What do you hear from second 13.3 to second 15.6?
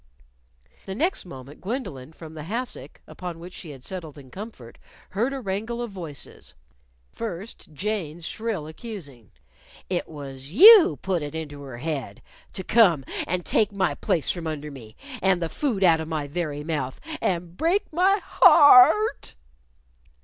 take my place from under me and the